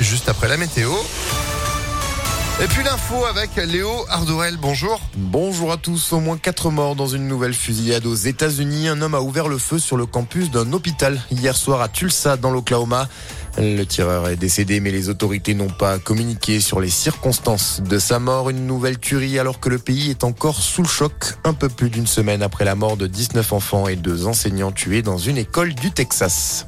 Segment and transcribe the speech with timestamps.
[0.00, 0.90] Juste après la météo.
[2.62, 4.98] Et puis l'info avec Léo Ardorel, bonjour.
[5.14, 6.14] Bonjour à tous.
[6.14, 8.88] Au moins 4 morts dans une nouvelle fusillade aux États-Unis.
[8.88, 12.38] Un homme a ouvert le feu sur le campus d'un hôpital hier soir à Tulsa,
[12.38, 13.08] dans l'Oklahoma.
[13.58, 18.18] Le tireur est décédé, mais les autorités n'ont pas communiqué sur les circonstances de sa
[18.18, 18.48] mort.
[18.48, 21.12] Une nouvelle tuerie alors que le pays est encore sous le choc,
[21.44, 25.02] un peu plus d'une semaine après la mort de 19 enfants et deux enseignants tués
[25.02, 26.66] dans une école du Texas.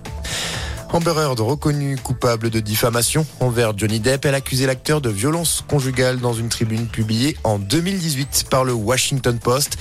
[0.95, 6.21] Amber Heard, reconnue coupable de diffamation envers Johnny Depp, elle accusé l'acteur de violence conjugale
[6.21, 9.77] dans une tribune publiée en 2018 par le Washington Post.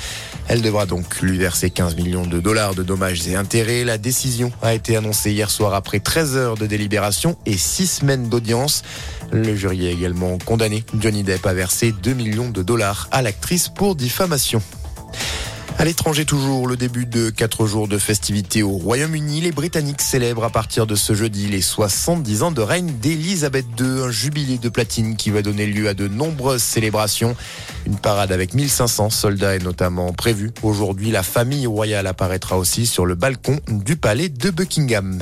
[0.47, 3.83] Elle devra donc lui verser 15 millions de dollars de dommages et intérêts.
[3.83, 8.27] La décision a été annoncée hier soir après 13 heures de délibération et 6 semaines
[8.27, 8.81] d'audience.
[9.31, 13.69] Le jury a également condamné Johnny Depp à verser 2 millions de dollars à l'actrice
[13.69, 14.63] pour diffamation.
[15.83, 19.41] À l'étranger toujours, le début de quatre jours de festivités au Royaume-Uni.
[19.41, 24.03] Les Britanniques célèbrent à partir de ce jeudi les 70 ans de règne d'Elisabeth II,
[24.03, 27.35] un jubilé de platine qui va donner lieu à de nombreuses célébrations.
[27.85, 30.51] Une parade avec 1500 soldats est notamment prévue.
[30.63, 35.19] Aujourd'hui, la famille royale apparaîtra aussi sur le balcon du palais de Buckingham.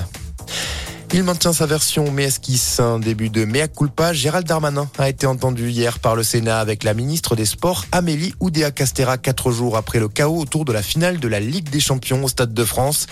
[1.13, 4.13] Il maintient sa version mais esquisse un début de mea culpa?
[4.13, 8.33] Gérald Darmanin a été entendu hier par le Sénat avec la ministre des Sports Amélie
[8.39, 11.81] Oudéa Castera quatre jours après le chaos autour de la finale de la Ligue des
[11.81, 13.07] Champions au Stade de France.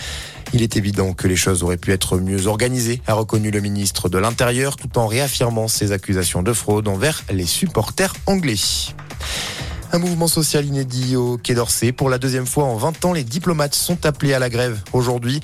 [0.54, 4.08] Il est évident que les choses auraient pu être mieux organisées, a reconnu le ministre
[4.08, 8.56] de l'Intérieur tout en réaffirmant ses accusations de fraude envers les supporters anglais.
[9.92, 11.92] Un mouvement social inédit au Quai d'Orsay.
[11.92, 15.40] Pour la deuxième fois en 20 ans, les diplomates sont appelés à la grève aujourd'hui.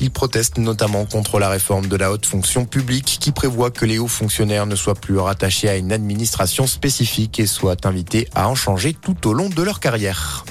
[0.00, 3.98] Ils protestent notamment contre la réforme de la haute fonction publique qui prévoit que les
[3.98, 8.54] hauts fonctionnaires ne soient plus rattachés à une administration spécifique et soient invités à en
[8.54, 10.44] changer tout au long de leur carrière.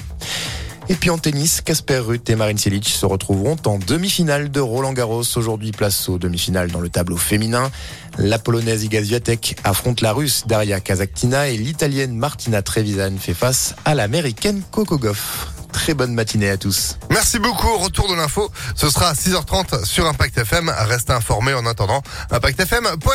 [0.90, 4.94] Et puis en tennis, Casper Ruth et Marin Cilic se retrouveront en demi-finale de Roland
[4.94, 5.22] Garros.
[5.36, 7.70] Aujourd'hui, place aux demi-finales dans le tableau féminin.
[8.16, 13.74] La polonaise Iga Swiatek affronte la russe Daria Kazaktina et l'italienne Martina Trevisan fait face
[13.84, 15.48] à l'américaine Coco Goff.
[15.72, 16.96] Très bonne matinée à tous.
[17.10, 17.76] Merci beaucoup.
[17.76, 18.50] Retour de l'info.
[18.74, 20.72] Ce sera à 6h30 sur Impact FM.
[20.74, 22.02] Restez informés en attendant.
[22.30, 23.08] ImpactFM.fr.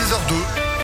[0.00, 0.65] 6h02.